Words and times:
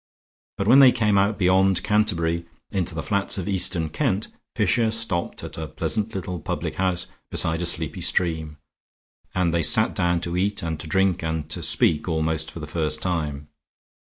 But 0.57 0.67
when 0.67 0.79
they 0.79 0.91
came 0.91 1.15
out 1.19 1.37
beyond 1.37 1.83
Canterbury 1.83 2.47
into 2.71 2.95
the 2.95 3.03
flats 3.03 3.37
of 3.37 3.47
eastern 3.47 3.89
Kent, 3.89 4.29
Fisher 4.55 4.89
stopped 4.89 5.43
at 5.43 5.59
a 5.59 5.67
pleasant 5.67 6.15
little 6.15 6.39
public 6.39 6.73
house 6.73 7.05
beside 7.29 7.61
a 7.61 7.67
sleepy 7.67 8.01
stream; 8.01 8.57
and 9.35 9.53
they 9.53 9.61
sat 9.61 9.93
down 9.93 10.19
to 10.21 10.35
eat 10.35 10.63
and 10.63 10.79
to 10.79 10.87
drink 10.87 11.21
and 11.21 11.47
to 11.51 11.61
speak 11.61 12.07
almost 12.07 12.49
for 12.49 12.59
the 12.59 12.65
first 12.65 12.99
time. 12.99 13.47